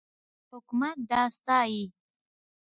حکومت 0.51 0.97
دا 1.09 1.21
ستایي. 1.35 1.83